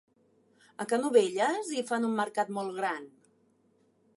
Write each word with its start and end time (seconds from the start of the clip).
A 0.85 0.87
Canovelles 0.93 1.69
hi 1.79 1.83
fan 1.91 2.07
un 2.09 2.17
mercat 2.21 2.51
molt 2.59 2.75
gran 2.81 3.07